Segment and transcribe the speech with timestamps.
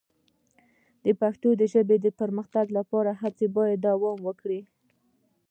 [1.03, 4.61] د پښتو ژبې د پرمختګ لپاره هڅې باید دوام وکړي.